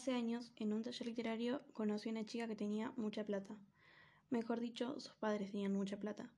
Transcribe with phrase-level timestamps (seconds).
[0.00, 3.54] Hace años, en un taller literario, conocí a una chica que tenía mucha plata.
[4.30, 6.30] Mejor dicho, sus padres tenían mucha plata.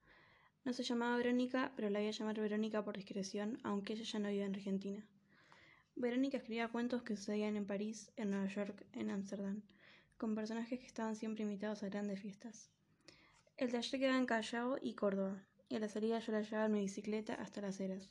[0.65, 4.19] No se llamaba Verónica, pero la voy a llamar Verónica por discreción, aunque ella ya
[4.19, 5.07] no vive en Argentina.
[5.95, 9.61] Verónica escribía cuentos que sucedían en París, en Nueva York, en Ámsterdam,
[10.17, 12.69] con personajes que estaban siempre invitados a grandes fiestas.
[13.55, 16.73] El taller quedaba en Callao y Córdoba, y a la salida yo la llevaba en
[16.73, 18.09] mi bicicleta hasta las eras.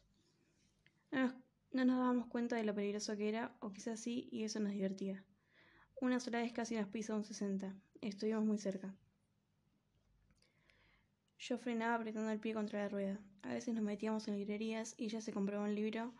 [1.10, 1.34] No nos,
[1.72, 4.72] no nos dábamos cuenta de lo peligroso que era, o quizás sí, y eso nos
[4.72, 5.22] divertía.
[6.02, 7.72] Una sola vez casi nos pisó un 60.
[8.00, 8.92] Estuvimos muy cerca.
[11.38, 13.20] Yo frenaba apretando el pie contra la rueda.
[13.42, 16.12] A veces nos metíamos en librerías y ella se compraba un libro,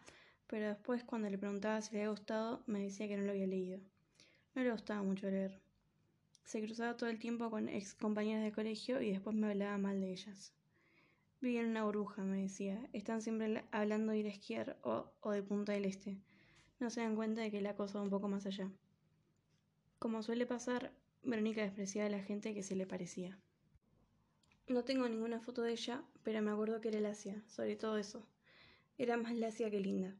[0.46, 3.48] pero después cuando le preguntaba si le había gustado, me decía que no lo había
[3.48, 3.80] leído.
[4.54, 5.60] No le gustaba mucho leer.
[6.44, 10.00] Se cruzaba todo el tiempo con ex compañeras de colegio y después me hablaba mal
[10.00, 10.52] de ellas.
[11.40, 12.88] Viven en una burbuja, me decía.
[12.92, 16.20] Están siempre hablando de ir a esquiar o, o de Punta del Este.
[16.78, 18.70] No se dan cuenta de que la cosa va un poco más allá.
[20.02, 23.38] Como suele pasar, Verónica despreciaba a la gente que se le parecía.
[24.66, 28.26] No tengo ninguna foto de ella, pero me acuerdo que era lacia, sobre todo eso.
[28.98, 30.16] Era más lacia que linda.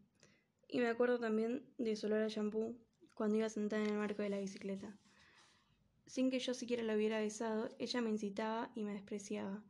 [0.68, 2.76] Y me acuerdo también de su olor a shampoo
[3.16, 4.96] cuando iba sentada en el marco de la bicicleta.
[6.06, 9.64] Sin que yo siquiera la hubiera besado, ella me incitaba y me despreciaba.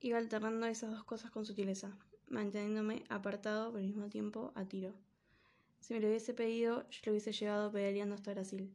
[0.00, 1.94] Iba alternando esas dos cosas con sutileza,
[2.26, 4.94] manteniéndome apartado pero al mismo tiempo a tiro.
[5.80, 8.74] Si me lo hubiese pedido, yo lo hubiese llevado pedaleando hasta Brasil.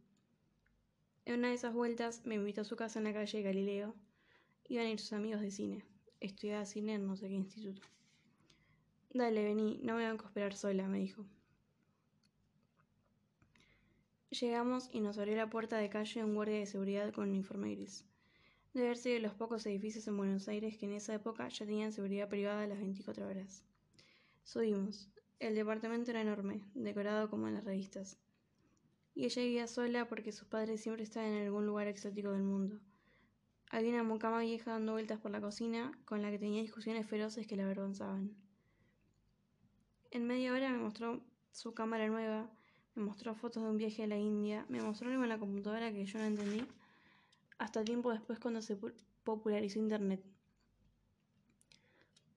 [1.28, 3.94] En una de esas vueltas me invitó a su casa en la calle Galileo.
[4.70, 5.84] Iban a ir sus amigos de cine.
[6.22, 7.82] Estudiaba cine en no sé qué instituto.
[9.14, 11.26] Dale, vení, no me van a esperar sola, me dijo.
[14.30, 18.06] Llegamos y nos abrió la puerta de calle un guardia de seguridad con uniforme gris.
[18.74, 21.66] Debe haber sido de los pocos edificios en Buenos Aires que en esa época ya
[21.66, 23.66] tenían seguridad privada a las 24 horas.
[24.46, 25.10] Subimos.
[25.40, 28.18] El departamento era enorme, decorado como en las revistas
[29.18, 32.80] y ella vivía sola porque sus padres siempre estaban en algún lugar exótico del mundo.
[33.72, 37.48] Había una mucama vieja dando vueltas por la cocina, con la que tenía discusiones feroces
[37.48, 38.38] que la avergonzaban.
[40.12, 41.20] En media hora me mostró
[41.52, 42.48] su cámara nueva,
[42.94, 46.06] me mostró fotos de un viaje a la India, me mostró algo en computadora que
[46.06, 46.64] yo no entendí,
[47.58, 48.78] hasta tiempo después cuando se
[49.24, 50.24] popularizó Internet.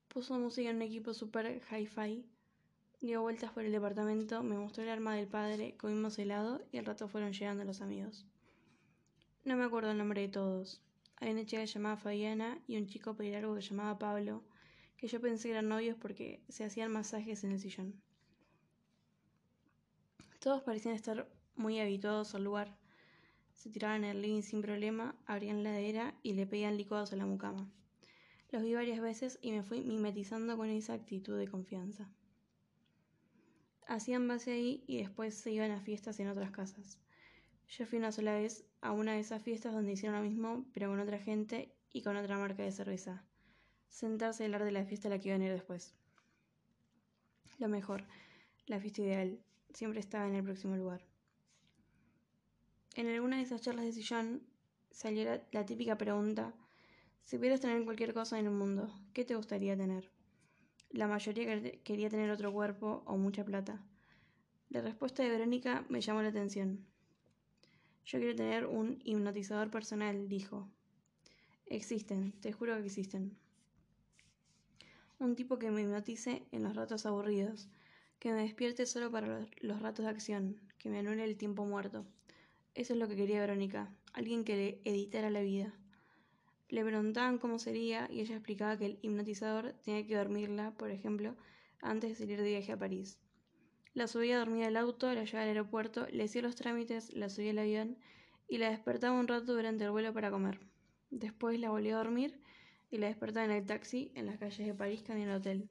[0.07, 2.25] Puso música en un equipo super hi-fi
[3.01, 6.85] Dio vueltas por el departamento, me mostró el arma del padre, comimos helado y al
[6.85, 8.27] rato fueron llegando los amigos.
[9.43, 10.83] No me acuerdo el nombre de todos.
[11.17, 14.43] Había una chica llamaba Fabiana y un chico algo que llamaba Pablo,
[14.97, 17.99] que yo pensé eran novios porque se hacían masajes en el sillón.
[20.39, 22.77] Todos parecían estar muy habituados al lugar.
[23.55, 27.25] Se tiraban el living sin problema, abrían la heladera y le pedían licuados a la
[27.25, 27.67] mucama.
[28.51, 32.07] Los vi varias veces y me fui mimetizando con esa actitud de confianza.
[33.87, 36.99] Hacían base ahí y después se iban a fiestas en otras casas.
[37.69, 40.89] Yo fui una sola vez a una de esas fiestas donde hicieron lo mismo, pero
[40.89, 43.23] con otra gente y con otra marca de cerveza.
[43.89, 45.93] Sentarse y hablar de la fiesta a la que iban a ir después.
[47.59, 48.05] Lo mejor,
[48.65, 49.39] la fiesta ideal,
[49.73, 51.01] siempre estaba en el próximo lugar.
[52.95, 54.41] En alguna de esas charlas de sillón
[54.91, 56.53] salió la, la típica pregunta,
[57.23, 60.11] si pudieras tener cualquier cosa en el mundo, ¿qué te gustaría tener?
[60.93, 63.81] La mayoría quería tener otro cuerpo o mucha plata.
[64.69, 66.85] La respuesta de Verónica me llamó la atención.
[68.05, 70.67] Yo quiero tener un hipnotizador personal, dijo.
[71.65, 73.37] Existen, te juro que existen.
[75.19, 77.69] Un tipo que me hipnotice en los ratos aburridos,
[78.19, 82.05] que me despierte solo para los ratos de acción, que me anule el tiempo muerto.
[82.75, 85.73] Eso es lo que quería Verónica, alguien que le editara la vida.
[86.71, 91.35] Le preguntaban cómo sería y ella explicaba que el hipnotizador tenía que dormirla, por ejemplo,
[91.81, 93.19] antes de salir de viaje a París.
[93.93, 97.51] La subía dormida al auto, la llevaba al aeropuerto, le hacía los trámites, la subía
[97.51, 97.97] al avión
[98.47, 100.61] y la despertaba un rato durante el vuelo para comer.
[101.09, 102.39] Después la volvió a dormir
[102.89, 105.69] y la despertaba en el taxi en las calles de París que en el hotel.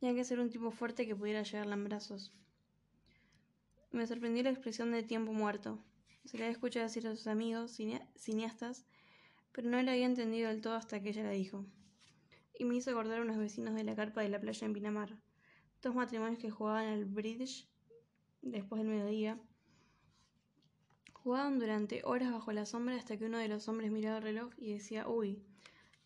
[0.00, 2.32] Tenía que ser un tipo fuerte que pudiera llevarla en brazos.
[3.90, 5.84] Me sorprendió la expresión de tiempo muerto.
[6.24, 7.78] Se le había escuchado decir a sus amigos,
[8.16, 8.86] cineastas,
[9.52, 11.64] pero no la había entendido del todo hasta que ella la dijo.
[12.58, 15.16] Y me hizo acordar a unos vecinos de la carpa de la playa en Pinamar,
[15.82, 17.68] dos matrimonios que jugaban al bridge
[18.42, 19.38] después del mediodía.
[21.12, 24.52] Jugaban durante horas bajo la sombra hasta que uno de los hombres miraba el reloj
[24.56, 25.42] y decía, uy,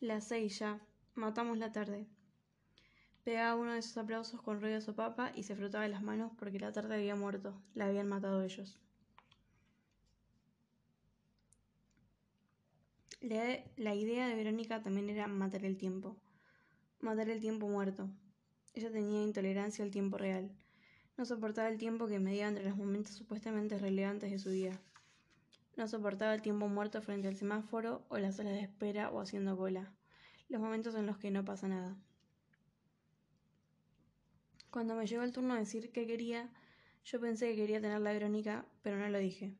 [0.00, 0.80] las seis ya,
[1.14, 2.08] matamos la tarde.
[3.24, 6.58] Pegaba uno de esos aplausos con ruido de sopapa y se frotaba las manos porque
[6.58, 8.81] la tarde había muerto, la habían matado ellos.
[13.22, 16.16] La, idea de Verónica también era matar el tiempo,
[16.98, 18.10] matar el tiempo muerto.
[18.74, 20.50] Ella tenía intolerancia al tiempo real.
[21.16, 24.80] No soportaba el tiempo que medía entre los momentos supuestamente relevantes de su vida.
[25.76, 29.56] No soportaba el tiempo muerto frente al semáforo o las salas de espera o haciendo
[29.56, 29.92] cola.
[30.48, 31.96] Los momentos en los que no pasa nada.
[34.72, 36.50] Cuando me llegó el turno de decir qué quería,
[37.04, 39.54] yo pensé que quería tener la Verónica, pero no lo dije.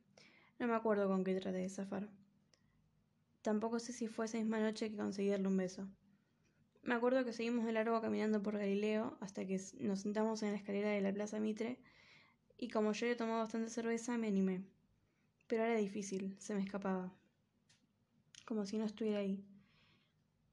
[0.59, 2.09] No me acuerdo con qué traté de zafar.
[3.43, 5.85] Tampoco sé si fue esa misma noche que conseguí darle un beso.
[6.81, 10.57] Me acuerdo que seguimos de largo caminando por Galileo hasta que nos sentamos en la
[10.57, 11.77] escalera de la Plaza Mitre
[12.57, 14.63] y como yo había tomado bastante cerveza me animé.
[15.47, 17.13] Pero era difícil, se me escapaba.
[18.45, 19.43] Como si no estuviera ahí.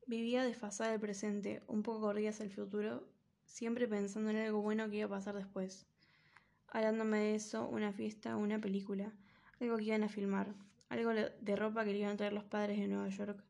[0.08, 3.08] Vivía desfasada del presente, un poco corrida hacia el futuro,
[3.44, 5.86] siempre pensando en algo bueno que iba a pasar después.
[6.66, 9.12] Hablándome de eso, una fiesta, una película,
[9.60, 10.56] algo que iban a filmar,
[10.90, 13.42] algo de ropa que le iban a traer los padres de Nueva York,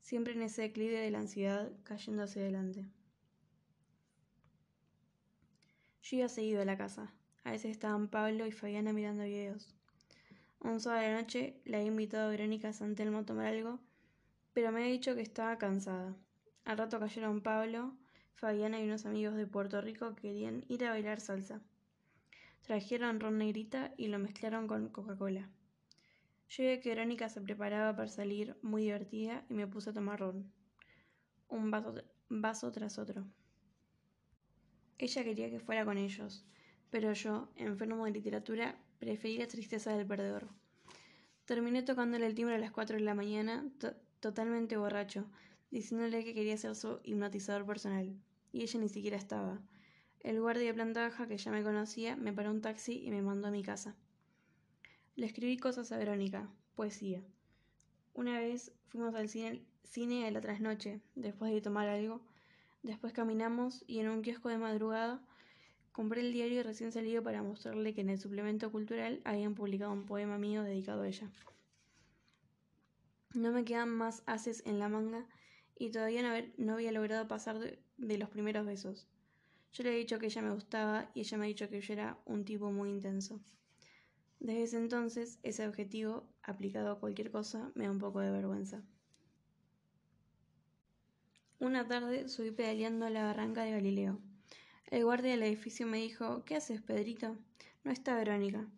[0.00, 2.86] siempre en ese declive de la ansiedad cayendo hacia adelante.
[6.02, 7.14] Yo iba seguido a la casa.
[7.44, 9.74] A veces estaban Pablo y Fabiana mirando videos.
[10.60, 13.46] Un sábado de la noche la he invitado a Verónica a San Telmo a tomar
[13.46, 13.78] algo,
[14.52, 16.16] pero me ha dicho que estaba cansada.
[16.64, 17.94] Al rato cayeron Pablo,
[18.34, 21.62] Fabiana y unos amigos de Puerto Rico que querían ir a bailar salsa.
[22.62, 25.48] Trajeron ron negrita y lo mezclaron con Coca-Cola.
[26.56, 30.52] Vi que Verónica se preparaba para salir muy divertida y me puse a tomar ron.
[31.48, 31.70] Un
[32.28, 33.26] vaso, tras otro.
[34.98, 36.44] Ella quería que fuera con ellos,
[36.90, 40.48] pero yo, enfermo de literatura, preferí la tristeza del perdedor.
[41.44, 43.68] Terminé tocándole el timbre a las cuatro de la mañana,
[44.20, 45.26] totalmente borracho,
[45.72, 48.16] diciéndole que quería ser su hipnotizador personal,
[48.52, 49.60] y ella ni siquiera estaba.
[50.20, 53.22] El guardia de planta baja, que ya me conocía, me paró un taxi y me
[53.22, 53.96] mandó a mi casa.
[55.16, 57.22] Le escribí cosas a Verónica, poesía.
[58.14, 62.20] Una vez fuimos al cine, a la trasnoche, después de tomar algo.
[62.82, 65.24] Después caminamos y en un kiosco de madrugada
[65.92, 70.04] compré el diario recién salido para mostrarle que en el suplemento cultural habían publicado un
[70.04, 71.30] poema mío dedicado a ella.
[73.34, 75.28] No me quedan más haces en la manga
[75.78, 79.06] y todavía no, había logrado pasar de los primeros besos.
[79.72, 81.92] Yo le he dicho que ella me gustaba y ella me ha dicho que yo
[81.92, 83.40] era un tipo muy intenso.
[84.44, 88.82] Desde ese entonces, ese objetivo, aplicado a cualquier cosa, me da un poco de vergüenza.
[91.60, 94.18] Una tarde subí pedaleando a la barranca de Galileo.
[94.90, 97.38] El guardia del edificio me dijo ¿Qué haces, Pedrito?
[97.84, 98.68] No está Verónica.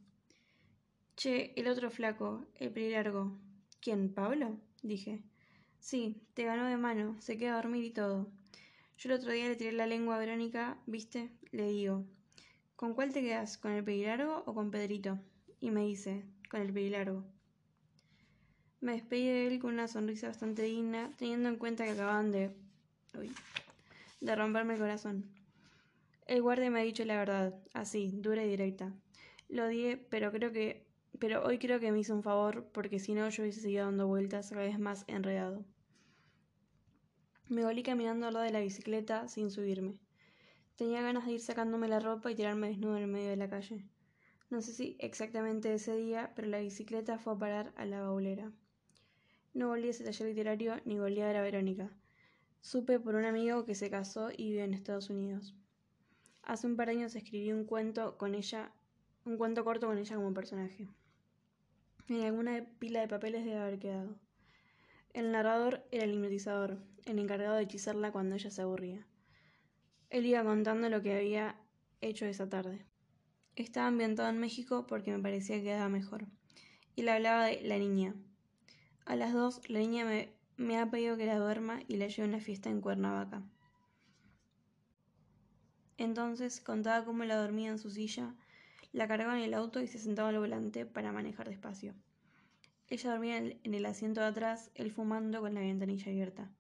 [1.17, 3.37] Che, el otro flaco, el largo.
[3.81, 4.61] ¿Quién, Pablo?
[4.85, 5.25] dije.
[5.81, 8.29] Sí, te ganó de mano, se queda a dormir y todo.
[8.99, 11.33] Yo el otro día le tiré la lengua a Verónica, ¿viste?
[11.51, 12.05] Le digo,
[12.77, 13.59] ¿con cuál te quedas?
[13.59, 15.19] ¿Con el largo o con Pedrito?
[15.67, 17.25] Y me dice, con el largo.
[18.81, 22.53] Me despedí de él con una sonrisa bastante digna, teniendo en cuenta que acababan de...
[24.21, 25.25] De romperme el corazón.
[26.25, 28.93] El guardia me ha dicho la verdad, así, dura y directa.
[29.49, 30.87] Lo odié, pero creo que...
[31.19, 34.07] Pero hoy creo que me hizo un favor, porque si no yo hubiese seguido dando
[34.07, 35.65] vueltas cada vez más enredado.
[37.49, 39.99] Me volví caminando al lado de la bicicleta sin subirme.
[40.77, 43.51] Tenía ganas de ir sacándome la ropa y tirarme desnudo en el medio de la
[43.51, 43.85] calle.
[44.49, 48.53] No sé si exactamente ese día, pero la bicicleta fue a parar a la baulera.
[49.55, 51.91] No volví a ese taller literario ni volví a ver a Verónica.
[52.61, 55.57] Supe por un amigo que se casó y vive en Estados Unidos.
[56.43, 58.71] Hace un par de años escribí un cuento con ella,
[59.25, 60.89] un cuento corto con ella como personaje.
[62.09, 64.17] En alguna pila de papeles debe haber quedado.
[65.13, 69.05] El narrador era el hipnotizador, el encargado de hechizarla cuando ella se aburría.
[70.11, 71.59] Él iba contando lo que había
[72.01, 72.87] hecho esa tarde.
[73.57, 76.27] Estaba ambientado en México porque me parecía que quedaba mejor.
[76.95, 78.15] Y le hablaba de la niña.
[79.07, 80.05] A las dos, la niña
[80.59, 83.43] me, ha pedido que la duerma y la lleve una fiesta en Cuernavaca.
[85.97, 88.35] Entonces contaba cómo la dormía en su silla,
[88.93, 91.95] la cargaba en el auto y se sentaba al volante para manejar despacio.
[92.89, 96.53] Ella dormía en el asiento de atrás, él fumando con la ventanilla abierta.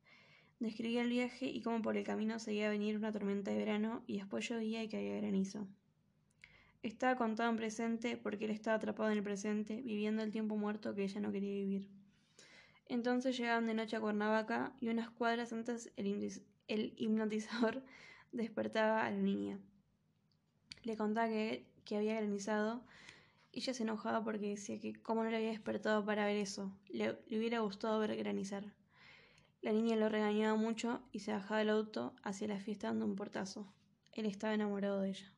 [0.60, 4.02] Describía el viaje y cómo por el camino seguía a venir una tormenta de verano
[4.06, 5.68] y después llovía y caía granizo.
[6.86, 10.94] Estaba contado en presente porque él estaba atrapado en el presente, viviendo el tiempo muerto
[10.94, 11.88] que ella no quería vivir.
[12.88, 17.82] Entonces llegaban de noche a Cuernavaca y unas cuadras antes el, hipnotizador
[18.32, 19.58] despertaba a la niña.
[20.84, 22.84] Le contaba que, que había granizado
[23.56, 27.18] ella se enojaba porque decía que cómo no le había despertado para ver eso, le,
[27.30, 28.64] hubiera gustado ver granizar.
[29.62, 33.16] La niña lo regañaba mucho y se bajaba del auto hacia la fiesta dando un
[33.16, 33.66] portazo.
[34.12, 35.32] Él estaba enamorado de ella.